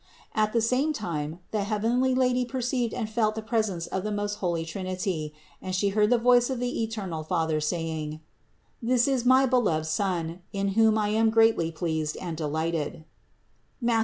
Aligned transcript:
At 0.33 0.51
the 0.51 0.61
same 0.61 0.93
time 0.93 1.41
the 1.51 1.63
heavenly 1.63 2.15
Lady 2.15 2.43
perceived 2.43 2.91
and 2.91 3.07
felt 3.07 3.35
the 3.35 3.43
presence 3.43 3.85
of 3.85 4.03
the 4.03 4.11
most 4.11 4.37
holy 4.39 4.65
Trinity, 4.65 5.31
and 5.61 5.75
She 5.75 5.89
heard 5.89 6.09
the 6.09 6.17
voice 6.17 6.49
of 6.49 6.59
the 6.59 6.81
eternal 6.81 7.21
Father 7.21 7.61
saying: 7.61 8.19
"This 8.81 9.07
is 9.07 9.25
my 9.27 9.45
beloved 9.45 9.85
Son, 9.85 10.41
in 10.51 10.69
whom 10.69 10.97
I 10.97 11.09
am 11.09 11.29
greatly 11.29 11.71
pleased 11.71 12.17
and 12.17 12.35
delighted" 12.35 13.05
(Matth. 13.79 13.99